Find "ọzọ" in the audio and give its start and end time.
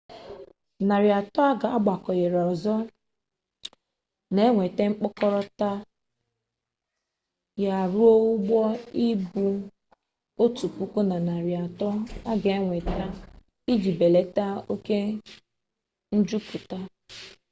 2.51-2.75